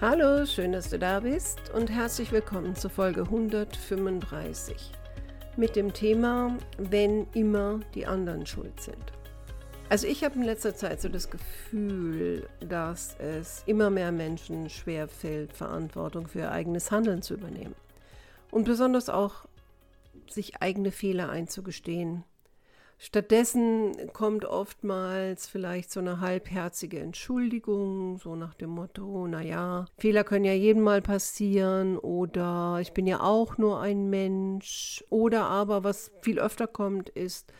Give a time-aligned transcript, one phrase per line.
[0.00, 4.90] Hallo, schön, dass du da bist und herzlich willkommen zur Folge 135
[5.56, 9.12] mit dem Thema, wenn immer die anderen schuld sind.
[9.88, 15.06] Also ich habe in letzter Zeit so das Gefühl, dass es immer mehr Menschen schwer
[15.06, 17.76] fällt, Verantwortung für ihr eigenes Handeln zu übernehmen
[18.50, 19.46] und besonders auch
[20.28, 22.24] sich eigene Fehler einzugestehen
[23.04, 30.46] Stattdessen kommt oftmals vielleicht so eine halbherzige Entschuldigung, so nach dem Motto, naja, Fehler können
[30.46, 36.12] ja jedem mal passieren oder ich bin ja auch nur ein Mensch oder aber was
[36.22, 37.52] viel öfter kommt ist,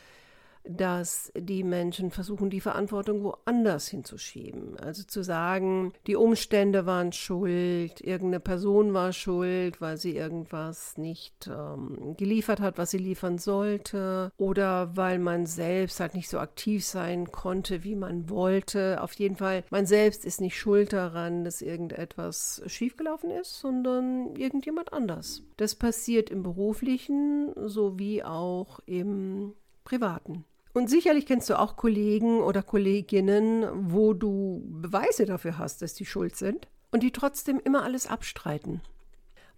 [0.65, 4.79] dass die Menschen versuchen, die Verantwortung woanders hinzuschieben.
[4.79, 11.49] Also zu sagen, die Umstände waren schuld, irgendeine Person war schuld, weil sie irgendwas nicht
[11.49, 16.85] ähm, geliefert hat, was sie liefern sollte, oder weil man selbst halt nicht so aktiv
[16.85, 19.03] sein konnte, wie man wollte.
[19.03, 24.93] Auf jeden Fall, man selbst ist nicht schuld daran, dass irgendetwas schiefgelaufen ist, sondern irgendjemand
[24.93, 25.43] anders.
[25.57, 30.45] Das passiert im beruflichen sowie auch im privaten.
[30.75, 36.05] Und sicherlich kennst du auch Kollegen oder Kolleginnen, wo du Beweise dafür hast, dass die
[36.05, 38.83] schuld sind und die trotzdem immer alles abstreiten.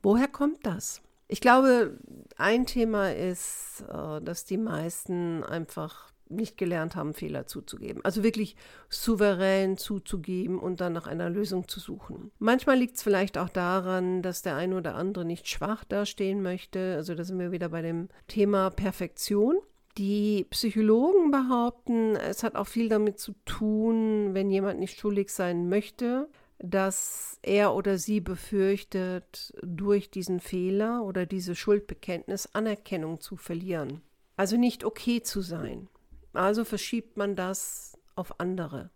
[0.03, 1.01] Woher kommt das?
[1.27, 1.99] Ich glaube,
[2.37, 8.05] ein Thema ist, äh, dass die meisten einfach nicht gelernt haben, Fehler zuzugeben.
[8.05, 8.57] Also wirklich
[8.89, 12.31] souverän zuzugeben und dann nach einer Lösung zu suchen.
[12.39, 16.95] Manchmal liegt es vielleicht auch daran, dass der eine oder andere nicht schwach dastehen möchte.
[16.97, 19.57] Also da sind wir wieder bei dem Thema Perfektion.
[19.99, 25.71] Die Psychologen behaupten, es hat auch viel damit zu tun, wenn jemand nicht schuldig sein
[25.71, 34.03] möchte, dass er oder sie befürchtet, durch diesen Fehler oder diese Schuldbekenntnis Anerkennung zu verlieren.
[34.37, 35.89] Also nicht okay zu sein.
[36.35, 38.91] Also verschiebt man das auf andere,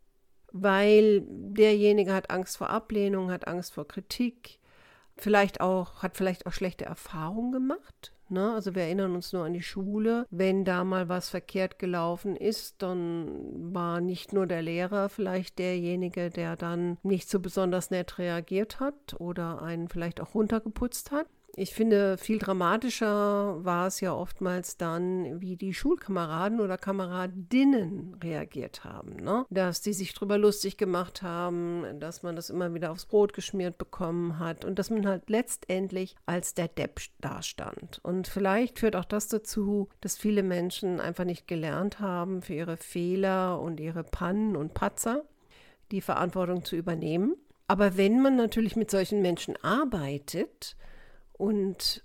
[0.53, 4.59] weil derjenige hat Angst vor Ablehnung, hat Angst vor Kritik,
[5.17, 8.53] vielleicht auch hat vielleicht auch schlechte Erfahrungen gemacht Ne?
[8.53, 10.27] Also wir erinnern uns nur an die Schule.
[10.31, 16.31] Wenn da mal was verkehrt gelaufen ist, dann war nicht nur der Lehrer vielleicht derjenige,
[16.31, 21.75] der dann nicht so besonders nett reagiert hat oder einen vielleicht auch runtergeputzt hat, ich
[21.75, 29.17] finde, viel dramatischer war es ja oftmals dann, wie die Schulkameraden oder Kameradinnen reagiert haben.
[29.17, 29.45] Ne?
[29.51, 33.79] Dass die sich drüber lustig gemacht haben, dass man das immer wieder aufs Brot geschmiert
[33.79, 38.01] bekommen hat und dass man halt letztendlich als der Depp dastand.
[38.03, 42.77] Und vielleicht führt auch das dazu, dass viele Menschen einfach nicht gelernt haben, für ihre
[42.77, 45.25] Fehler und ihre Pannen und Patzer
[45.91, 47.35] die Verantwortung zu übernehmen.
[47.67, 50.77] Aber wenn man natürlich mit solchen Menschen arbeitet,
[51.41, 52.05] und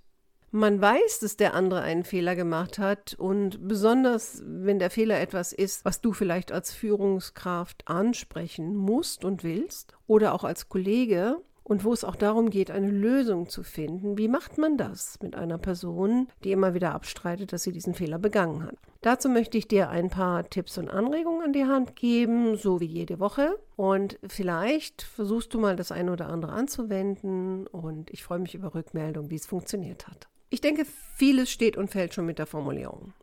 [0.51, 3.13] man weiß, dass der andere einen Fehler gemacht hat.
[3.16, 9.44] Und besonders wenn der Fehler etwas ist, was du vielleicht als Führungskraft ansprechen musst und
[9.44, 14.18] willst oder auch als Kollege, und wo es auch darum geht, eine Lösung zu finden.
[14.18, 18.20] Wie macht man das mit einer Person, die immer wieder abstreitet, dass sie diesen Fehler
[18.20, 18.76] begangen hat?
[19.02, 22.86] Dazu möchte ich dir ein paar Tipps und Anregungen an die Hand geben, so wie
[22.86, 23.58] jede Woche.
[23.75, 28.74] Und vielleicht versuchst du mal das eine oder andere anzuwenden und ich freue mich über
[28.75, 30.28] Rückmeldung, wie es funktioniert hat.
[30.52, 33.14] Ich denke, vieles steht und fällt schon mit der Formulierung.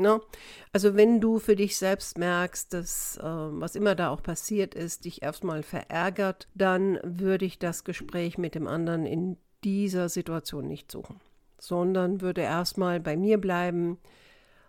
[0.00, 0.20] Ne?
[0.72, 5.04] Also wenn du für dich selbst merkst, dass äh, was immer da auch passiert ist,
[5.04, 10.90] dich erstmal verärgert, dann würde ich das Gespräch mit dem anderen in dieser Situation nicht
[10.90, 11.20] suchen,
[11.58, 13.98] sondern würde erstmal bei mir bleiben,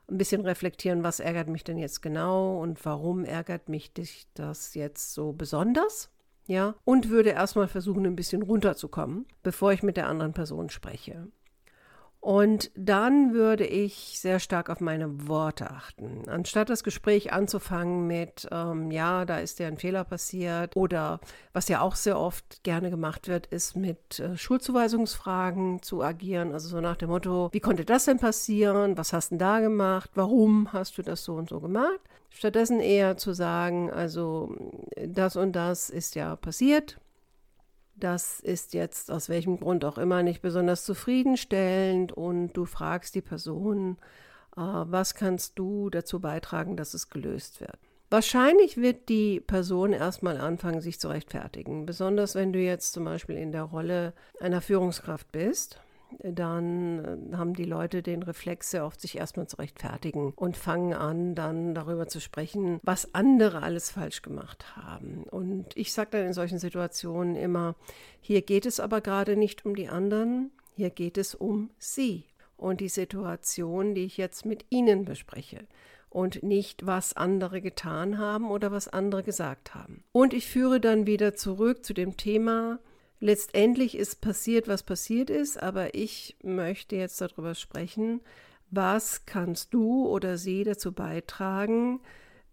[0.09, 3.91] ein bisschen reflektieren, was ärgert mich denn jetzt genau und warum ärgert mich
[4.33, 6.09] das jetzt so besonders.
[6.47, 11.27] Ja, und würde erstmal versuchen, ein bisschen runterzukommen, bevor ich mit der anderen Person spreche.
[12.21, 16.29] Und dann würde ich sehr stark auf meine Worte achten.
[16.29, 21.19] Anstatt das Gespräch anzufangen mit, ähm, ja, da ist dir ein Fehler passiert oder
[21.51, 26.53] was ja auch sehr oft gerne gemacht wird, ist mit äh, Schuldzuweisungsfragen zu agieren.
[26.53, 28.99] Also so nach dem Motto, wie konnte das denn passieren?
[28.99, 30.11] Was hast du denn da gemacht?
[30.13, 31.99] Warum hast du das so und so gemacht?
[32.29, 34.55] Stattdessen eher zu sagen, also
[34.95, 36.97] das und das ist ja passiert
[38.03, 43.21] das ist jetzt aus welchem Grund auch immer nicht besonders zufriedenstellend und du fragst die
[43.21, 43.97] Person,
[44.55, 47.77] äh, was kannst du dazu beitragen, dass es gelöst wird.
[48.09, 53.37] Wahrscheinlich wird die Person erstmal anfangen, sich zu rechtfertigen, besonders wenn du jetzt zum Beispiel
[53.37, 55.79] in der Rolle einer Führungskraft bist.
[56.19, 60.93] Dann äh, haben die Leute den Reflex sehr oft, sich erstmal zu rechtfertigen und fangen
[60.93, 65.23] an, dann darüber zu sprechen, was andere alles falsch gemacht haben.
[65.23, 67.75] Und ich sage dann in solchen Situationen immer,
[68.19, 72.25] hier geht es aber gerade nicht um die anderen, hier geht es um sie
[72.57, 75.65] und die Situation, die ich jetzt mit ihnen bespreche
[76.09, 80.03] und nicht, was andere getan haben oder was andere gesagt haben.
[80.11, 82.79] Und ich führe dann wieder zurück zu dem Thema,
[83.21, 88.19] letztendlich ist passiert, was passiert ist, aber ich möchte jetzt darüber sprechen,
[88.69, 92.01] was kannst du oder sie dazu beitragen,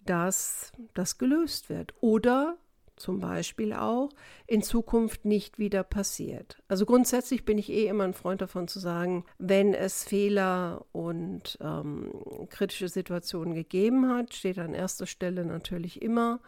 [0.04, 2.56] dass das gelöst wird oder
[2.96, 4.10] zum Beispiel auch
[4.48, 6.60] in Zukunft nicht wieder passiert.
[6.66, 11.58] Also grundsätzlich bin ich eh immer ein Freund davon zu sagen, wenn es Fehler und
[11.60, 12.10] ähm,
[12.50, 16.40] kritische Situationen gegeben hat, steht an erster Stelle natürlich immer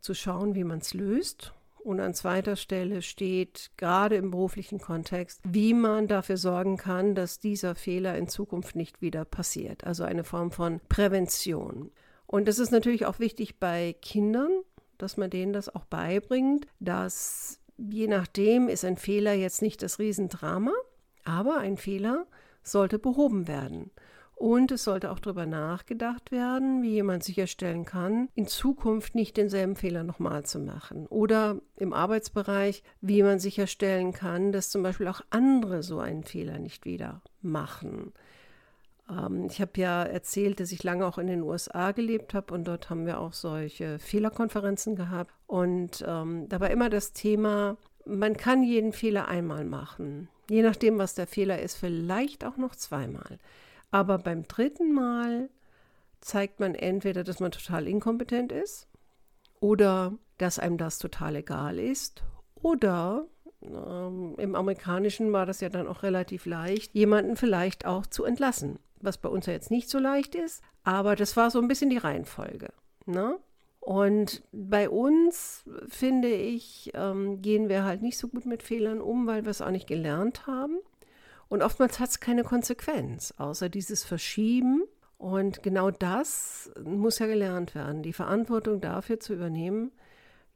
[0.00, 1.52] zu schauen, wie man es löst
[1.86, 7.38] und an zweiter Stelle steht, gerade im beruflichen Kontext, wie man dafür sorgen kann, dass
[7.38, 9.84] dieser Fehler in Zukunft nicht wieder passiert.
[9.84, 11.92] Also eine Form von Prävention.
[12.26, 14.50] Und das ist natürlich auch wichtig bei Kindern,
[14.98, 20.00] dass man denen das auch beibringt, dass je nachdem ist ein Fehler jetzt nicht das
[20.00, 20.72] Riesendrama,
[21.24, 22.26] aber ein Fehler
[22.64, 23.92] sollte behoben werden.
[24.36, 29.76] Und es sollte auch darüber nachgedacht werden, wie jemand sicherstellen kann, in Zukunft nicht denselben
[29.76, 31.06] Fehler nochmal zu machen.
[31.06, 36.58] Oder im Arbeitsbereich, wie man sicherstellen kann, dass zum Beispiel auch andere so einen Fehler
[36.58, 38.12] nicht wieder machen.
[39.08, 42.68] Ähm, ich habe ja erzählt, dass ich lange auch in den USA gelebt habe und
[42.68, 45.32] dort haben wir auch solche Fehlerkonferenzen gehabt.
[45.46, 50.28] Und ähm, da war immer das Thema, man kann jeden Fehler einmal machen.
[50.50, 53.38] Je nachdem, was der Fehler ist, vielleicht auch noch zweimal.
[53.90, 55.48] Aber beim dritten Mal
[56.20, 58.88] zeigt man entweder, dass man total inkompetent ist
[59.60, 62.22] oder dass einem das total egal ist
[62.54, 63.26] oder
[63.62, 68.78] ähm, im amerikanischen war das ja dann auch relativ leicht, jemanden vielleicht auch zu entlassen,
[69.00, 71.90] was bei uns ja jetzt nicht so leicht ist, aber das war so ein bisschen
[71.90, 72.68] die Reihenfolge.
[73.06, 73.38] Ne?
[73.80, 79.28] Und bei uns, finde ich, ähm, gehen wir halt nicht so gut mit Fehlern um,
[79.28, 80.78] weil wir es auch nicht gelernt haben.
[81.48, 84.82] Und oftmals hat es keine Konsequenz, außer dieses Verschieben.
[85.18, 89.92] Und genau das muss ja gelernt werden, die Verantwortung dafür zu übernehmen,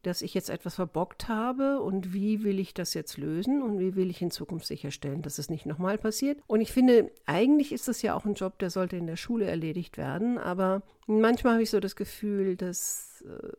[0.02, 3.96] dass ich jetzt etwas verbockt habe und wie will ich das jetzt lösen und wie
[3.96, 6.40] will ich in Zukunft sicherstellen, dass es nicht nochmal passiert.
[6.46, 9.46] Und ich finde, eigentlich ist das ja auch ein Job, der sollte in der Schule
[9.46, 13.52] erledigt werden, aber manchmal habe ich so das Gefühl, dass äh,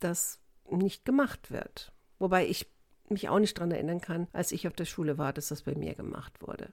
[0.00, 0.40] das
[0.70, 1.92] nicht gemacht wird.
[2.18, 2.66] Wobei ich
[3.10, 5.74] mich auch nicht daran erinnern kann, als ich auf der Schule war, dass das bei
[5.74, 6.72] mir gemacht wurde.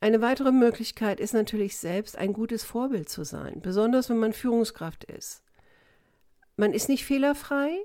[0.00, 5.04] Eine weitere Möglichkeit ist natürlich selbst ein gutes Vorbild zu sein, besonders wenn man Führungskraft
[5.04, 5.42] ist.
[6.56, 7.78] Man ist nicht fehlerfrei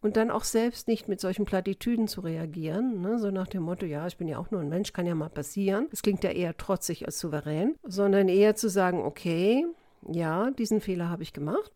[0.00, 3.18] und dann auch selbst nicht mit solchen Plattitüden zu reagieren, ne?
[3.18, 5.28] so nach dem Motto, ja, ich bin ja auch nur ein Mensch, kann ja mal
[5.28, 5.88] passieren.
[5.90, 9.66] Das klingt ja eher trotzig als souverän, sondern eher zu sagen, okay,
[10.10, 11.72] ja, diesen Fehler habe ich gemacht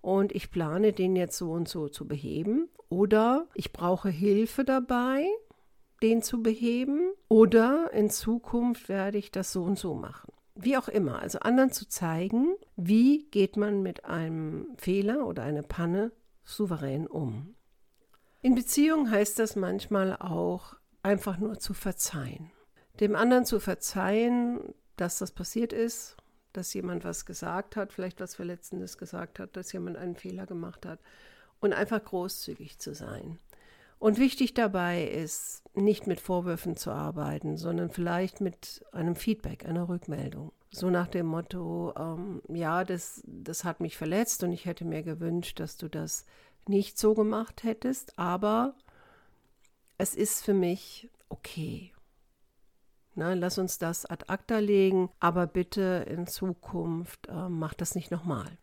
[0.00, 5.26] und ich plane den jetzt so und so zu beheben oder ich brauche Hilfe dabei,
[6.02, 10.32] den zu beheben oder in Zukunft werde ich das so und so machen.
[10.54, 15.62] Wie auch immer, also anderen zu zeigen, wie geht man mit einem Fehler oder einer
[15.62, 16.12] Panne
[16.44, 17.54] souverän um.
[18.42, 22.50] In Beziehungen heißt das manchmal auch einfach nur zu verzeihen.
[23.00, 26.16] Dem anderen zu verzeihen, dass das passiert ist
[26.52, 30.86] dass jemand was gesagt hat, vielleicht was Verletzendes gesagt hat, dass jemand einen Fehler gemacht
[30.86, 30.98] hat
[31.60, 33.38] und einfach großzügig zu sein.
[33.98, 39.88] Und wichtig dabei ist, nicht mit Vorwürfen zu arbeiten, sondern vielleicht mit einem Feedback, einer
[39.88, 40.52] Rückmeldung.
[40.70, 45.02] So nach dem Motto, ähm, ja, das, das hat mich verletzt und ich hätte mir
[45.02, 46.26] gewünscht, dass du das
[46.68, 48.74] nicht so gemacht hättest, aber
[49.96, 51.92] es ist für mich okay.
[53.14, 58.12] Ne, lass uns das ad acta legen, aber bitte in Zukunft äh, mach das nicht
[58.12, 58.58] nochmal.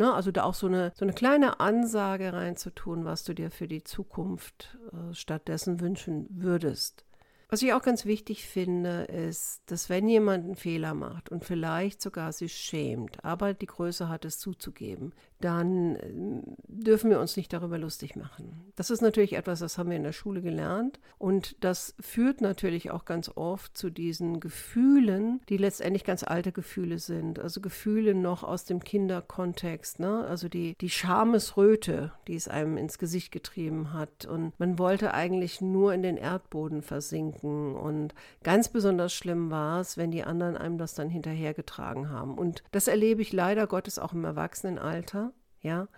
[0.00, 3.68] Ne, also da auch so eine, so eine kleine Ansage reinzutun, was du dir für
[3.68, 7.04] die Zukunft äh, stattdessen wünschen würdest.
[7.50, 12.00] Was ich auch ganz wichtig finde, ist, dass wenn jemand einen Fehler macht und vielleicht
[12.00, 17.52] sogar sich schämt, aber die Größe hat es zuzugeben, dann äh, dürfen wir uns nicht
[17.52, 18.72] darüber lustig machen.
[18.76, 22.92] Das ist natürlich etwas, das haben wir in der Schule gelernt und das führt natürlich
[22.92, 28.44] auch ganz oft zu diesen Gefühlen, die letztendlich ganz alte Gefühle sind, also Gefühle noch
[28.44, 30.24] aus dem Kinderkontext, ne?
[30.24, 35.60] also die, die Schamesröte, die es einem ins Gesicht getrieben hat und man wollte eigentlich
[35.60, 37.74] nur in den Erdboden versinken denken.
[37.74, 42.36] Und ganz besonders schlimm war es, wenn die anderen einem das dann hinterhergetragen haben.
[42.36, 45.88] Und das erlebe ich leider Gottes auch im Erwachsenenalter, ja,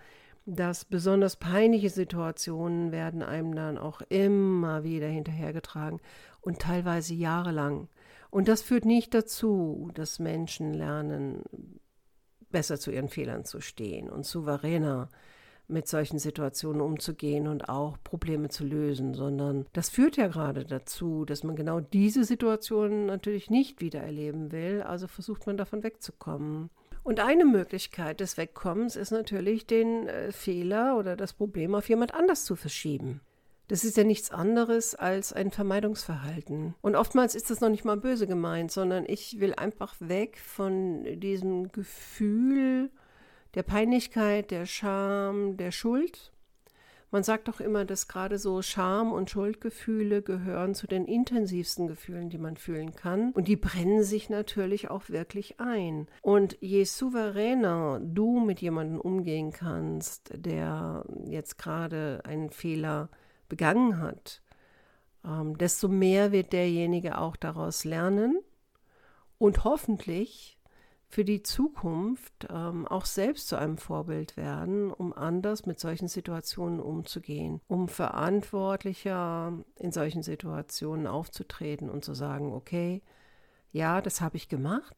[0.44, 6.00] dass besonders peinliche Situationen werden einem dann auch immer wieder hinterhergetragen
[6.40, 7.88] und teilweise jahrelang.
[8.30, 11.42] Und das führt nicht dazu, dass Menschen lernen,
[12.50, 15.08] besser zu ihren Fehlern zu stehen und souveräner
[15.72, 21.24] mit solchen Situationen umzugehen und auch Probleme zu lösen, sondern das führt ja gerade dazu,
[21.24, 26.70] dass man genau diese Situationen natürlich nicht wieder erleben will, also versucht man davon wegzukommen.
[27.02, 32.14] Und eine Möglichkeit des Wegkommens ist natürlich, den äh, Fehler oder das Problem auf jemand
[32.14, 33.20] anders zu verschieben.
[33.68, 36.74] Das ist ja nichts anderes als ein Vermeidungsverhalten.
[36.82, 41.04] Und oftmals ist das noch nicht mal böse gemeint, sondern ich will einfach weg von
[41.20, 42.90] diesem Gefühl
[43.54, 46.32] der Peinlichkeit, der Scham, der Schuld.
[47.10, 52.30] Man sagt doch immer, dass gerade so Scham- und Schuldgefühle gehören zu den intensivsten Gefühlen,
[52.30, 53.32] die man fühlen kann.
[53.32, 56.08] Und die brennen sich natürlich auch wirklich ein.
[56.22, 63.10] Und je souveräner du mit jemandem umgehen kannst, der jetzt gerade einen Fehler
[63.50, 64.40] begangen hat,
[65.22, 68.40] ähm, desto mehr wird derjenige auch daraus lernen
[69.36, 70.58] und hoffentlich
[71.12, 76.80] für die Zukunft ähm, auch selbst zu einem Vorbild werden, um anders mit solchen Situationen
[76.80, 83.02] umzugehen, um verantwortlicher in solchen Situationen aufzutreten und zu sagen, okay,
[83.72, 84.96] ja, das habe ich gemacht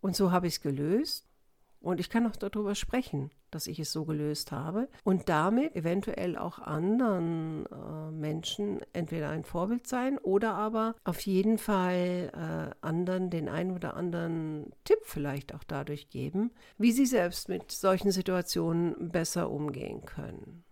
[0.00, 1.27] und so habe ich es gelöst
[1.80, 6.36] und ich kann auch darüber sprechen, dass ich es so gelöst habe und damit eventuell
[6.36, 13.30] auch anderen äh, Menschen entweder ein Vorbild sein oder aber auf jeden Fall äh, anderen
[13.30, 19.10] den einen oder anderen Tipp vielleicht auch dadurch geben, wie sie selbst mit solchen Situationen
[19.10, 20.64] besser umgehen können.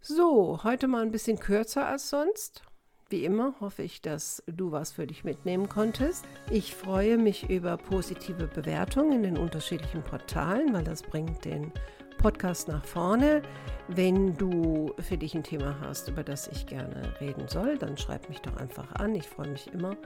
[0.00, 2.62] So, heute mal ein bisschen kürzer als sonst.
[3.10, 6.26] Wie immer hoffe ich, dass du was für dich mitnehmen konntest.
[6.50, 11.72] Ich freue mich über positive Bewertungen in den unterschiedlichen Portalen, weil das bringt den
[12.18, 13.40] Podcast nach vorne.
[13.88, 18.28] Wenn du für dich ein Thema hast, über das ich gerne reden soll, dann schreib
[18.28, 19.14] mich doch einfach an.
[19.14, 19.96] Ich freue mich immer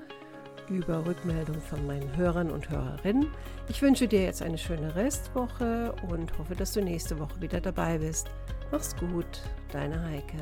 [0.69, 3.27] über Rückmeldungen von meinen Hörern und Hörerinnen.
[3.69, 7.99] Ich wünsche dir jetzt eine schöne Restwoche und hoffe, dass du nächste Woche wieder dabei
[7.99, 8.29] bist.
[8.71, 9.43] Mach's gut,
[9.73, 10.39] deine Heike.